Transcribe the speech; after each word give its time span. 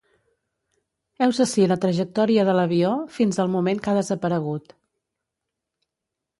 Heus 1.25 1.41
ací 1.45 1.65
la 1.73 1.77
trajectòria 1.83 2.47
de 2.49 2.57
l’avió, 2.61 2.95
fins 3.19 3.39
al 3.45 3.55
moment 3.59 3.85
que 3.85 3.95
ha 3.95 3.97
desaparegut. 4.01 4.77